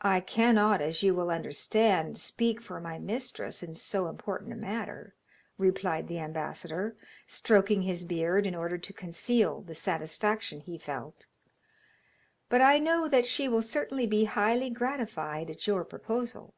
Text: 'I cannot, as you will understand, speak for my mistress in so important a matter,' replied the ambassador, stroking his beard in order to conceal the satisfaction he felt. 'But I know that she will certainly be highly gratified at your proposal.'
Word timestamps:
'I 0.00 0.22
cannot, 0.22 0.80
as 0.80 1.04
you 1.04 1.14
will 1.14 1.30
understand, 1.30 2.18
speak 2.18 2.60
for 2.60 2.80
my 2.80 2.98
mistress 2.98 3.62
in 3.62 3.76
so 3.76 4.08
important 4.08 4.52
a 4.52 4.56
matter,' 4.56 5.14
replied 5.56 6.08
the 6.08 6.18
ambassador, 6.18 6.96
stroking 7.28 7.82
his 7.82 8.04
beard 8.04 8.44
in 8.44 8.56
order 8.56 8.76
to 8.76 8.92
conceal 8.92 9.60
the 9.60 9.76
satisfaction 9.76 10.58
he 10.62 10.76
felt. 10.76 11.26
'But 12.48 12.60
I 12.60 12.80
know 12.80 13.06
that 13.08 13.24
she 13.24 13.48
will 13.48 13.62
certainly 13.62 14.08
be 14.08 14.24
highly 14.24 14.68
gratified 14.68 15.48
at 15.48 15.68
your 15.68 15.84
proposal.' 15.84 16.52